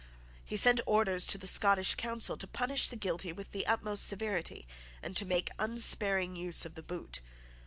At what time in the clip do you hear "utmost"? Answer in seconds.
3.67-4.07